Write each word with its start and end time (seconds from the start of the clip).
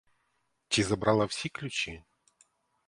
Чи 0.67 0.83
забрала 0.83 1.25
всі 1.25 1.49
ключі? 1.49 2.03